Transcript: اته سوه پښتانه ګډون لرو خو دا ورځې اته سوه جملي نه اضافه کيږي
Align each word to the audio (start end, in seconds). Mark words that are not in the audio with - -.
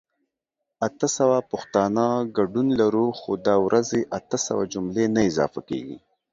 اته 0.87 1.07
سوه 1.17 1.37
پښتانه 1.51 2.05
ګډون 2.37 2.67
لرو 2.79 3.05
خو 3.19 3.31
دا 3.47 3.55
ورځې 3.65 4.01
اته 4.17 4.37
سوه 4.45 4.63
جملي 4.73 5.05
نه 5.15 5.21
اضافه 5.29 5.61
کيږي 5.69 5.97